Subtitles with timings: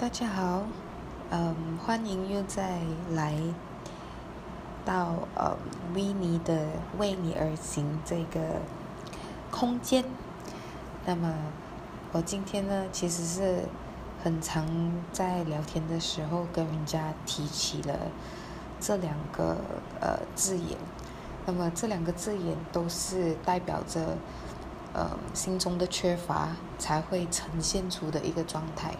[0.00, 0.62] 大家好，
[1.30, 2.78] 嗯，欢迎又再
[3.10, 3.34] 来
[4.84, 5.56] 到呃
[5.92, 8.60] 维尼的为你而行这个
[9.50, 10.04] 空间。
[11.04, 11.34] 那么
[12.12, 13.64] 我今天呢，其实是
[14.22, 14.64] 很常
[15.10, 17.98] 在聊天的时候跟人家提起了
[18.78, 19.56] 这两个
[20.00, 20.78] 呃字眼。
[21.44, 24.16] 那么这两个字眼都是代表着
[24.94, 28.94] 呃心中的缺乏才会呈现出的一个状态。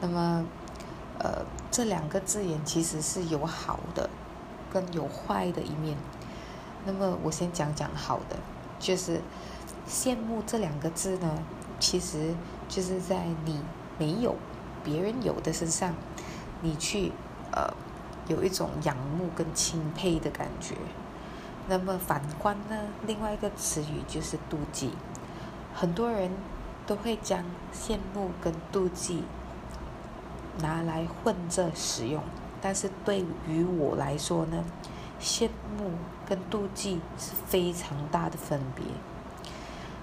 [0.00, 0.44] 那么，
[1.18, 4.10] 呃，这两个字眼其实是有好的，
[4.70, 5.96] 跟有坏的一面。
[6.84, 8.36] 那么我先讲讲好的，
[8.78, 9.20] 就是
[9.88, 11.38] 羡慕这两个字呢，
[11.80, 12.34] 其实
[12.68, 13.60] 就是在你
[13.98, 14.36] 没有
[14.84, 15.94] 别人有的身上，
[16.60, 17.12] 你去
[17.52, 17.72] 呃
[18.28, 20.74] 有一种仰慕跟钦佩的感觉。
[21.68, 24.90] 那么反观呢，另外一个词语就是妒忌，
[25.74, 26.30] 很多人
[26.86, 27.42] 都会将
[27.74, 29.24] 羡慕跟妒忌。
[30.60, 32.22] 拿来混着使用，
[32.60, 34.64] 但是对于我来说呢，
[35.20, 35.90] 羡慕
[36.26, 38.84] 跟妒忌是非常大的分别。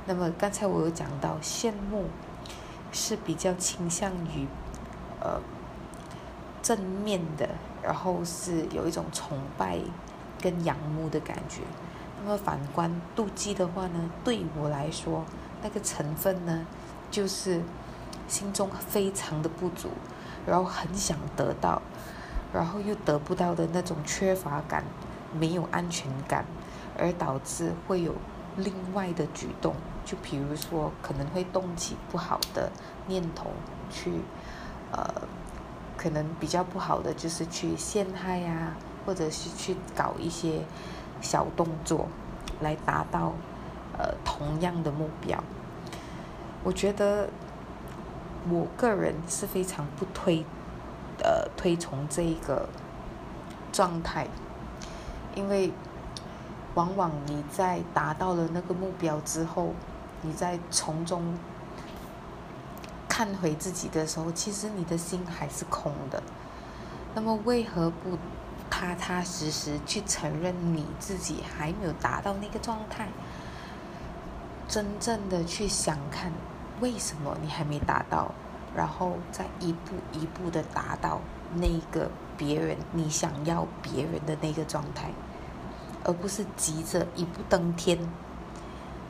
[0.05, 2.05] 那么刚才我有讲到，羡慕
[2.91, 4.47] 是比较倾向于
[5.22, 5.39] 呃
[6.61, 7.50] 正面的，
[7.81, 9.80] 然后是有一种崇拜
[10.41, 11.61] 跟仰慕的感觉。
[12.22, 15.25] 那么反观妒忌的话呢，对我来说，
[15.61, 16.66] 那个成分呢，
[17.09, 17.61] 就是
[18.28, 19.89] 心中非常的不足。
[20.45, 21.81] 然后很想得到，
[22.53, 24.83] 然后又得不到的那种缺乏感，
[25.39, 26.45] 没有安全感，
[26.97, 28.13] 而导致会有
[28.58, 32.69] 另外的举动，就比如说可能会动起不好的
[33.08, 33.52] 念头，
[33.89, 34.11] 去，
[34.91, 35.03] 呃，
[35.95, 40.61] 可能比较不好的就是去陷害呀，或者是去搞一些
[41.22, 42.07] 小动作，
[42.59, 43.33] 来达到
[43.97, 45.41] 呃同样的目标。
[46.63, 47.30] 我觉得。
[48.49, 50.45] 我个人是非常不推，
[51.23, 52.67] 呃，推崇这一个
[53.72, 54.27] 状态，
[55.35, 55.72] 因为
[56.75, 59.73] 往往你在达到了那个目标之后，
[60.22, 61.38] 你在从中
[63.07, 66.22] 看回自己的时候，其实你的心还是空的。
[67.16, 68.18] 那么，为何不
[68.69, 73.07] 踏踏实实去承认你自己还没有达到那个状态？
[74.68, 76.31] 真正的去想看。
[76.83, 78.29] 为什么你还没达到？
[78.75, 81.21] 然后再一步一步的达到
[81.55, 85.11] 那个别人你想要别人的那个状态，
[86.03, 87.97] 而不是急着一步登天。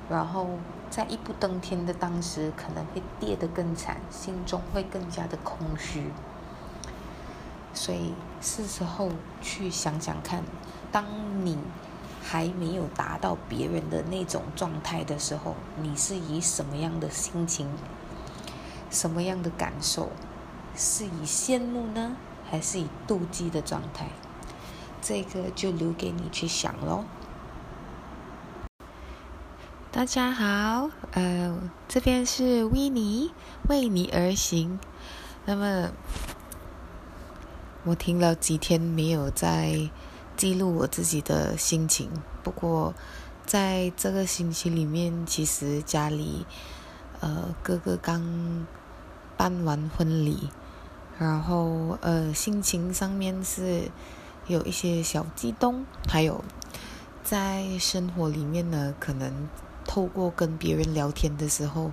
[0.07, 0.47] 然后
[0.91, 6.11] 在一步登天的当时，可能会跌得更惨，心中会更加的空虚。
[7.73, 9.09] 所以是时候
[9.41, 10.43] 去想想看，
[10.91, 11.03] 当
[11.43, 11.57] 你。
[12.23, 17.67] 还没有达到别人的那种状态的时候，你是以什么样的心情、
[18.89, 20.09] 什么样的感受？
[20.75, 22.15] 是以羡慕呢，
[22.49, 24.07] 还是以妒忌的状态？
[25.01, 27.03] 这个就留给你去想喽。
[29.91, 33.31] 大家好，呃，这边是维尼
[33.69, 34.79] 为你而行。
[35.45, 35.91] 那么，
[37.83, 39.89] 我停了几天没有在。
[40.35, 42.09] 记录我自己的心情。
[42.43, 42.93] 不过，
[43.45, 46.45] 在这个星期里面，其实家里，
[47.19, 48.65] 呃，哥哥刚
[49.37, 50.49] 办完婚礼，
[51.19, 53.89] 然后呃，心情上面是
[54.47, 56.43] 有一些小激动，还有
[57.23, 59.47] 在生活里面呢，可能
[59.85, 61.91] 透过跟别人聊天的时候，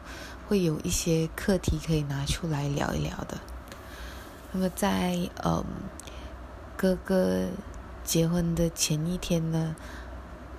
[0.49, 3.39] 会有一些课题可以拿出来聊一聊的。
[4.53, 5.65] 那么，在嗯，
[6.77, 7.47] 哥哥。
[8.11, 9.77] 结婚的前一天呢，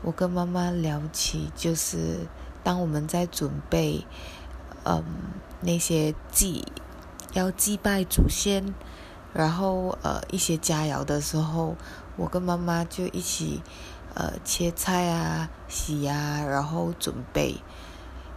[0.03, 2.19] 我跟妈妈聊起，就是
[2.63, 4.05] 当我们在准备，
[4.85, 5.03] 嗯，
[5.59, 6.65] 那些祭
[7.33, 8.73] 要祭拜祖先，
[9.33, 11.75] 然后呃一些佳肴的时候，
[12.15, 13.61] 我跟妈妈就一起
[14.13, 17.57] 呃切菜啊、洗啊，然后准备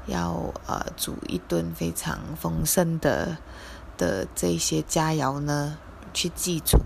[0.06, 3.38] 要呃煮一顿非常丰盛的
[3.96, 5.78] 的这些佳肴呢，
[6.12, 6.80] 去祭祖。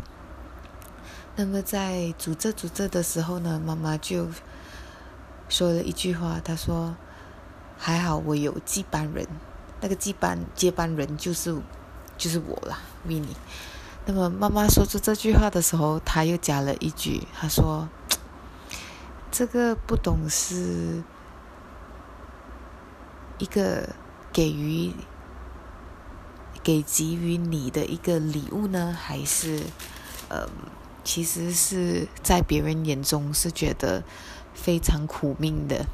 [1.41, 4.27] 那么在煮着煮着的时候呢，妈妈就
[5.49, 6.97] 说了一句话，她说
[7.79, 9.25] ：“还好我有接班人，
[9.81, 11.57] 那个接班接班人就是
[12.17, 12.77] 就是我了
[13.07, 13.37] ，Vinny。”
[14.05, 17.89] 那么妈妈说出这句话的时候，她又加了一句，她说
[19.31, 21.05] ：“这个不懂是
[23.39, 23.91] 一个
[24.33, 24.93] 给予
[26.65, 29.63] 给给予你的一个礼物呢，还是
[30.29, 30.45] 呃？”
[31.05, 34.05] 其实是在别人眼中是觉得
[34.53, 35.87] 非常苦命的。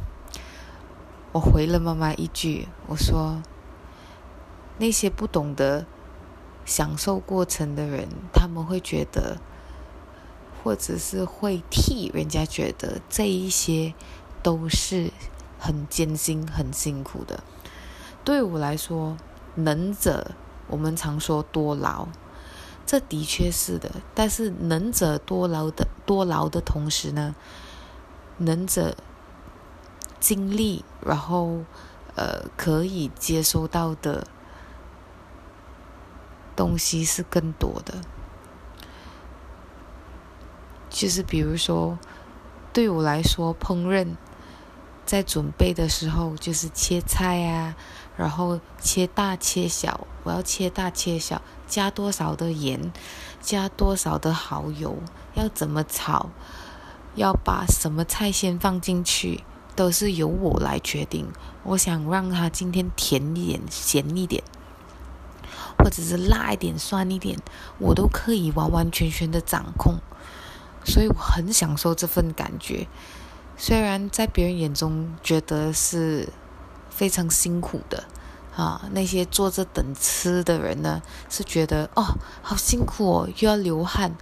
[1.32, 3.42] 我回了妈妈一句，我说
[4.78, 5.84] ：“那些不懂得
[6.64, 9.38] 享受过程的人，他们会觉得，
[10.62, 13.94] 或者是会替人家觉得这一些
[14.42, 15.10] 都是
[15.58, 17.42] 很艰辛、很辛苦的。
[18.24, 19.16] 对我来说，
[19.56, 20.32] 能者
[20.68, 22.06] 我们常说多劳，
[22.86, 23.90] 这的确是的。
[24.14, 27.34] 但是能者多劳的多劳的同时呢，
[28.38, 28.96] 能者
[30.20, 31.64] 经历，然后
[32.14, 34.26] 呃可以接收到的。
[36.56, 37.94] 东西是更多的，
[40.88, 41.98] 就是比如说，
[42.72, 44.14] 对我来说，烹饪
[45.04, 47.76] 在准备的时候，就是切菜啊，
[48.16, 52.92] 然后切大切小，我要切大切小，加多少的盐，
[53.40, 54.96] 加多少的蚝油，
[55.34, 56.30] 要怎么炒，
[57.14, 59.44] 要把什么菜先放进去，
[59.76, 61.28] 都是由我来决定。
[61.62, 64.42] 我想让它今天甜一点，咸一点。
[65.76, 67.36] 或者是辣一点、酸一点，
[67.78, 69.96] 我都可以完完全全的掌控，
[70.84, 72.86] 所以我很享受这份感觉。
[73.56, 76.28] 虽然在别人眼中觉得是
[76.90, 78.04] 非常辛苦的
[78.56, 82.04] 啊，那些坐着等吃的人呢，是觉得哦，
[82.42, 84.16] 好辛苦哦，又要流汗，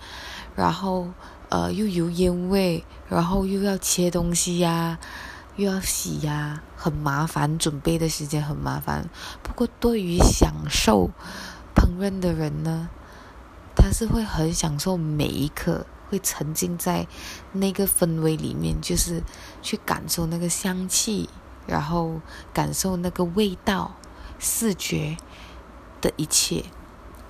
[0.54, 1.08] 然后
[1.48, 4.98] 呃又油烟味，然后又要切东西呀。
[5.56, 9.10] 又要洗呀，很麻烦，准备的时间很麻烦。
[9.42, 11.10] 不过，对于享受
[11.74, 12.88] 烹饪的人呢，
[13.76, 17.08] 他是会很享受每一刻，会沉浸在
[17.52, 19.22] 那个氛围里面，就是
[19.62, 21.30] 去感受那个香气，
[21.66, 22.20] 然后
[22.52, 23.96] 感受那个味道、
[24.38, 25.16] 视觉
[26.02, 26.66] 的一切。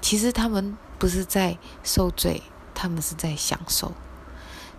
[0.00, 2.43] 其实他们不是在受罪，
[2.75, 3.93] 他们是在享受。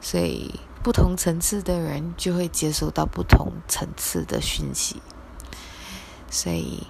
[0.02, 0.60] 所以。
[0.84, 5.02] 不同层次的人就会接收到不同层次的讯息，
[6.30, 6.86] 所以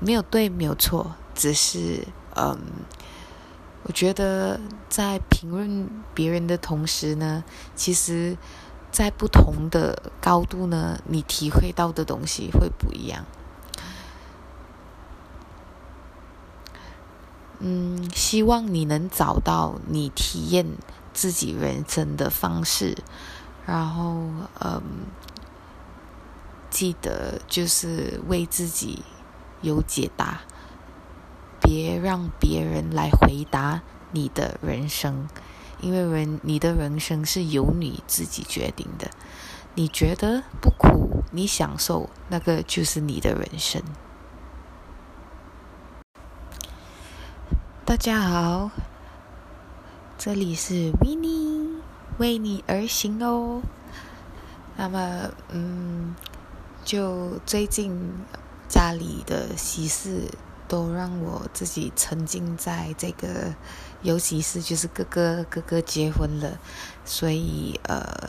[0.00, 2.58] 没有对，没有错，只是嗯，
[3.84, 7.44] 我觉得在评论别人的同时呢，
[7.74, 8.36] 其实，
[8.90, 13.24] 在不同的高度呢，你体会到的东西会不一样。
[17.60, 20.66] 嗯，希望你能找到你体验。
[21.14, 22.98] 自己人生的方式，
[23.64, 24.16] 然后
[24.58, 24.82] 嗯，
[26.70, 29.04] 记得就是为自己
[29.62, 30.40] 有解答，
[31.64, 33.80] 别让别人来回答
[34.12, 35.26] 你的人生，
[35.80, 39.10] 因为人你的人生是由你自己决定的。
[39.74, 43.82] 你觉得不苦，你享受，那个就是你的人生。
[47.86, 48.70] 大家好。
[50.18, 51.80] 这里是 Winnie
[52.18, 53.62] 为你而行哦。
[54.76, 56.14] 那么，嗯，
[56.84, 58.12] 就最近
[58.68, 60.30] 家里的喜事
[60.74, 63.54] 都让我自己沉浸在这个，
[64.02, 66.58] 尤其是就是哥哥哥哥结婚了，
[67.04, 68.28] 所以呃，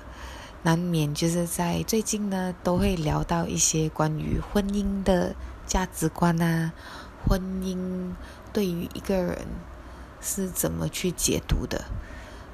[0.62, 5.34] 难免就是在最近呢都会聊到一些关于婚姻的
[5.66, 6.72] 价值观啊，
[7.28, 8.14] 婚姻
[8.54, 9.48] 对于一个人。
[10.28, 11.86] 是怎么去解读的？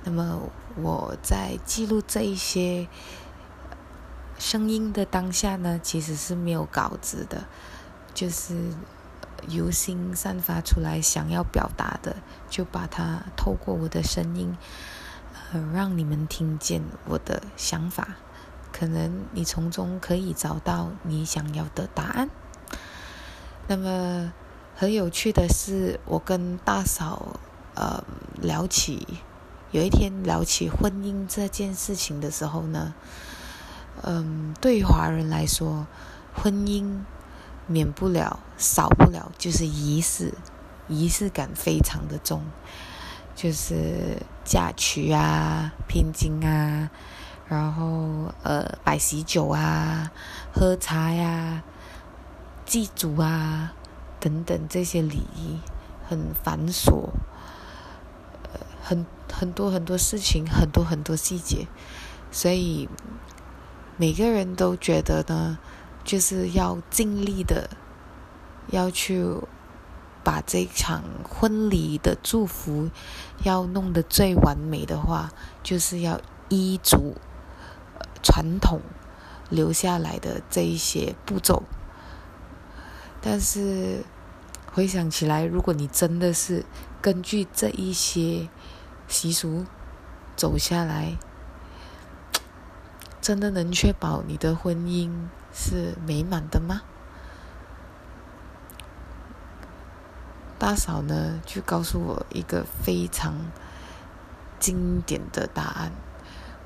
[0.04, 0.42] 那么
[0.76, 2.86] 我在记录这一些
[4.38, 7.46] 声音的当下呢，其实是没有稿子的，
[8.14, 8.74] 就是
[9.48, 12.18] 由心散发出来想要表达的，
[12.50, 14.58] 就把它透过我的声音，
[15.52, 18.16] 呃，让你们听见我的想法，
[18.72, 22.30] 可能你从中可以找到你想要的答案。
[23.68, 24.34] 那么
[24.76, 27.40] 很有趣的是，我跟大嫂。
[27.74, 28.04] 呃，
[28.42, 29.08] 聊起
[29.72, 32.94] 有一天聊起婚姻这件事情的时候呢，
[34.04, 35.88] 嗯，对于华人来说，
[36.36, 37.00] 婚姻
[37.68, 40.34] 免不了、少不了就是仪式，
[40.88, 42.44] 仪式感非常的重，
[43.36, 46.90] 就是嫁娶啊、聘金啊，
[47.48, 50.12] 然后呃摆喜酒啊、
[50.54, 51.64] 喝茶呀、
[52.66, 53.74] 祭祖啊
[54.20, 55.60] 等等这些礼仪
[56.08, 57.10] 很繁琐。
[58.54, 61.68] 呃很很多很多事情，很多很多细节，
[62.32, 62.90] 所以
[63.96, 65.58] 每个人都觉得呢，
[66.04, 67.70] 就是要尽力的，
[68.68, 69.26] 要去
[70.24, 72.90] 把这场婚礼的祝福
[73.44, 75.32] 要弄得最完美的话，
[75.64, 77.16] 就是要依足
[78.22, 78.82] 传统
[79.50, 81.64] 留下来的这一些步骤。
[83.22, 84.04] 但是
[84.74, 86.66] 回想起来，如果你真的是
[87.02, 88.50] 根据这一些，
[89.08, 89.66] 习俗
[90.36, 91.18] 走下来，
[93.22, 95.12] 真的能确保你的婚姻
[95.54, 96.82] 是美满的吗？
[100.58, 103.34] 大嫂呢就告诉我一个非常
[104.60, 105.92] 经典的答案。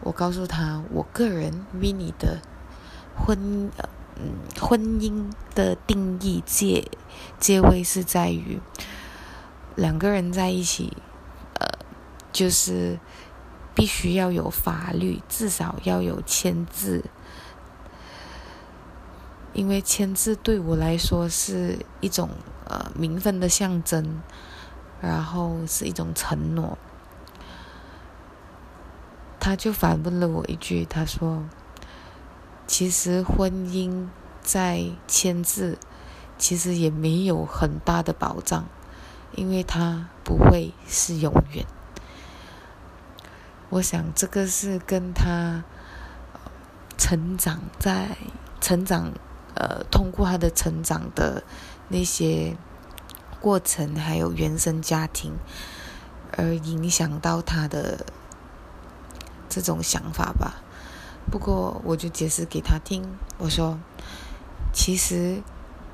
[0.02, 2.42] 我告诉他，我个人 Vinny 的
[3.16, 3.72] 婚
[4.18, 6.92] 嗯婚姻的定义界
[7.40, 8.60] 界位是在于
[9.76, 10.98] 两个人在一起，
[11.54, 11.66] 呃，
[12.34, 13.00] 就是
[13.74, 17.06] 必须要有法律，至少要有签字。
[19.56, 22.30] 因为签字对我来说是一种
[22.68, 24.22] 呃名分的象征，
[25.02, 26.78] 然后是一种承诺。
[29.40, 31.46] 他就反问了我一句，他说
[32.68, 34.10] ：“其实婚姻
[34.42, 35.78] 在签字，
[36.38, 38.66] 其实也没有很大的保障，
[39.36, 41.66] 因为它不会是永远。”
[43.70, 45.64] 我想这个是跟他
[46.98, 48.18] 成长在
[48.60, 49.14] 成长。
[49.56, 51.42] 呃，通过他的成长的
[51.88, 52.58] 那些
[53.40, 55.32] 过程，还有原生家庭，
[56.36, 58.06] 而影响到他的
[59.48, 60.56] 这种想法吧。
[61.32, 63.08] 不过，我就解释给他听，
[63.38, 63.80] 我说，
[64.74, 65.42] 其实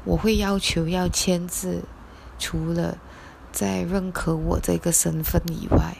[0.06, 1.84] 我会要求要签字，
[2.40, 2.98] 除了
[3.52, 5.98] 在认可我这个身份以外，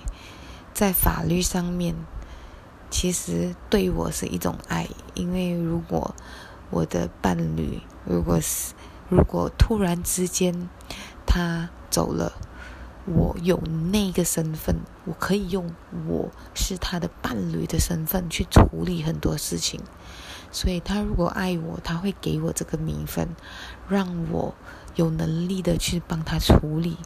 [0.74, 1.96] 在法律上面，
[2.90, 6.16] 其实对我是一种爱，因为如果。
[6.72, 8.74] 我的伴侣，如果是
[9.10, 10.70] 如果突然之间
[11.28, 12.32] 他走了，
[13.06, 13.58] 我有
[13.92, 15.70] 那个身份，我可以用
[16.08, 19.82] 我是他的伴侣的身份去处理很多事情。
[20.50, 23.36] 所以，他如果爱我，他会给我这个名分，
[23.90, 24.54] 让我
[24.96, 26.98] 有能力的去帮他处理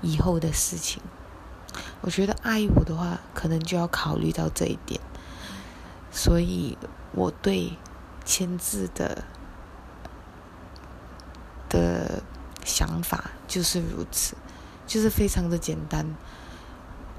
[0.00, 1.02] 以后的事情。
[2.00, 5.00] 我觉得爱我的话，可能就要考虑到这一点。
[6.12, 6.78] 所以，
[7.12, 7.72] 我对。
[8.30, 9.24] 签字的
[11.68, 12.22] 的
[12.64, 14.36] 想法就是如此，
[14.86, 16.06] 就是非常的简单，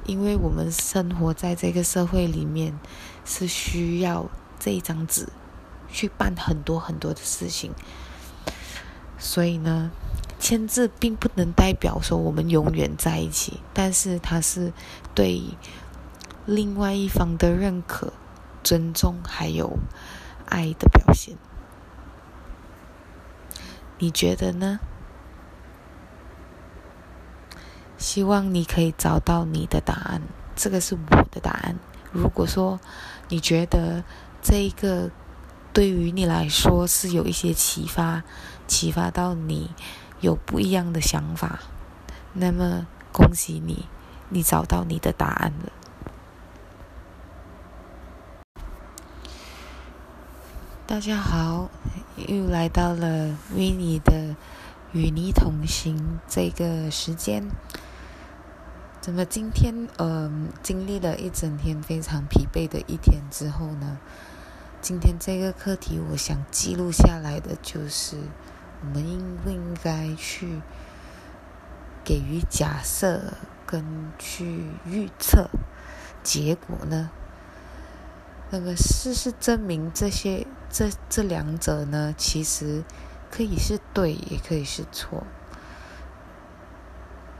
[0.06, 2.80] 因为我们生活在这个社会里面，
[3.26, 5.28] 是需要这一张纸
[5.92, 7.74] 去办很多很多的事情，
[9.20, 9.92] 所以呢，
[10.40, 14.72] 签字并不能代表说我们永远在一起，但是它是
[15.14, 15.44] 对
[16.46, 18.14] 另外一方的认可、
[18.64, 19.78] 尊重还有。
[20.52, 21.38] 爱的表现，
[23.98, 24.80] 你觉得呢？
[27.98, 30.22] 希望你可以找到你的答案。
[30.56, 31.78] 这个是我的答案。
[32.12, 32.80] 如果说
[33.30, 34.04] 你觉得
[34.42, 35.10] 这一个
[35.72, 38.24] 对于你来说是有一些启发，
[38.68, 39.72] 启发到你
[40.20, 41.60] 有不一样的想法，
[42.34, 43.88] 那么恭喜你，
[44.30, 45.72] 你找到你的答案了。
[50.92, 51.70] 大家好，
[52.18, 54.36] 又来到了 Vini 的
[54.92, 57.48] 与你同行这个时间。
[59.00, 64.00] 怎么今天嗯经历了一整天非常疲惫的一天之后呢？
[64.82, 68.18] 今天这个课题我想记录下来的就是，
[68.82, 70.60] 我们应不应该去
[72.04, 73.32] 给予假设
[73.66, 75.50] 跟去预测
[76.22, 77.10] 结果呢？
[78.50, 80.46] 那么事实证明这些。
[80.72, 82.84] 这这两者呢，其实
[83.30, 85.24] 可以是对，也可以是错。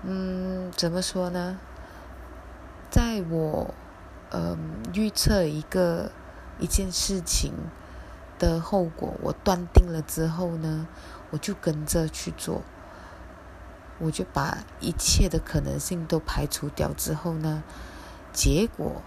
[0.04, 1.58] 嗯，怎么说呢？
[2.90, 3.74] 在我
[4.32, 4.58] 嗯
[4.94, 6.12] 预测一个
[6.60, 7.54] 一件事情
[8.38, 10.88] 的后果，我断定了之后呢，
[11.30, 12.62] 我就跟着去做，
[14.00, 17.64] 我就把一切的可能性都排除掉之后呢，
[18.34, 19.02] 结果。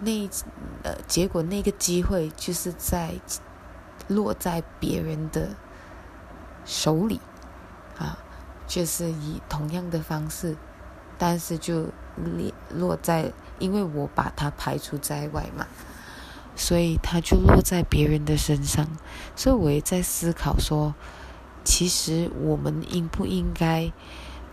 [0.00, 0.28] 那
[0.82, 3.14] 呃，结果那个机会就是在
[4.06, 5.50] 落在别人的
[6.64, 7.20] 手里
[7.98, 8.18] 啊，
[8.66, 10.56] 就是以同样的方式，
[11.18, 11.86] 但是就
[12.16, 15.66] 落落在，因为我把它排除在外嘛，
[16.54, 18.86] 所以它就落在别人的身上。
[19.34, 20.94] 所以我也在思考说，
[21.64, 23.92] 其实我们应不应该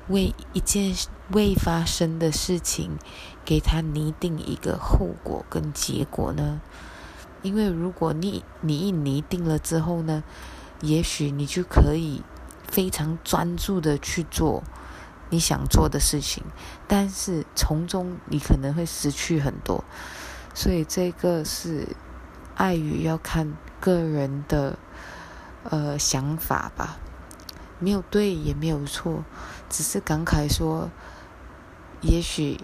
[0.10, 0.96] 为一件
[1.32, 2.98] 未发生的事情。
[3.46, 6.62] 给他拟定一个后果跟结果呢？
[7.44, 10.24] 因为如果你你一拟定了之后呢，
[10.82, 12.24] 也许你就可以
[12.68, 14.64] 非常专注的去做
[15.30, 16.44] 你想做的事情，
[16.88, 19.84] 但是从中你可能会失去很多。
[20.56, 21.90] 所以这个是
[22.56, 24.80] 爱与要看个人的
[25.70, 26.98] 呃想法吧，
[27.78, 29.24] 没有对也没有错，
[29.70, 30.90] 只是感慨说，
[32.02, 32.60] 也许。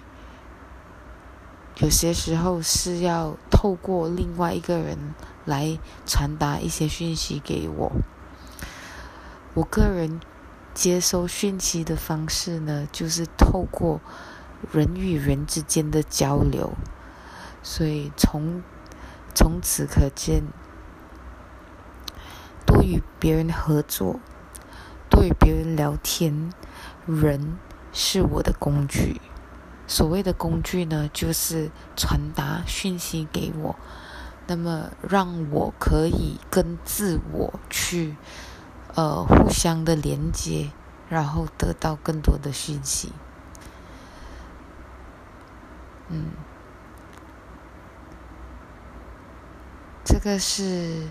[1.77, 5.15] 有些时候是要透过另外一个人
[5.45, 7.91] 来传达一些讯息给我。
[9.55, 10.19] 我个人
[10.75, 13.99] 接收讯息的方式呢，就是透过
[14.71, 16.73] 人与人之间的交流。
[17.63, 18.61] 所以从
[19.33, 20.43] 从此可见，
[22.65, 24.19] 多与别人合作，
[25.09, 26.51] 多与别人聊天，
[27.19, 27.57] 人
[27.91, 29.19] 是我的工具。
[29.87, 33.75] 所谓的工具呢，就是传达讯息给我，
[34.47, 38.15] 那么让我可以跟自我去
[38.95, 40.71] 呃互相的连接，
[41.09, 43.11] 然后得到更多的讯息。
[46.07, 46.27] 嗯，
[50.05, 51.07] 这个是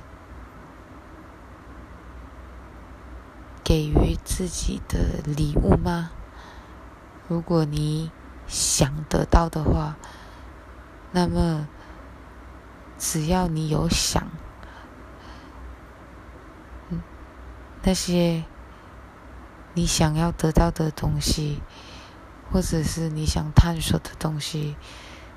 [3.71, 6.11] 给予自己的礼物吗？
[7.29, 8.11] 如果你。
[8.49, 9.97] 想得到的话，
[11.13, 11.69] 那么
[12.99, 14.27] 只要你有想，
[16.89, 17.01] 嗯，
[17.85, 18.43] 那些
[19.75, 21.63] 你想要得到的东西，
[22.51, 24.75] 或者是你想探索的东西，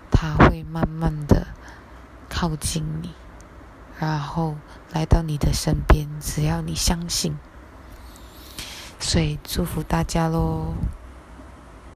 [0.10, 1.46] 它会慢慢的
[2.28, 3.14] 靠近你，
[4.00, 4.56] 然后
[4.92, 6.08] 来到你的身边。
[6.20, 7.38] 只要你相信，
[9.04, 10.74] 所以祝福大家喽！